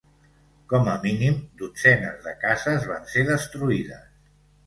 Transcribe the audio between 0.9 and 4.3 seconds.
a mínim dotzenes de cases van ser destruïdes.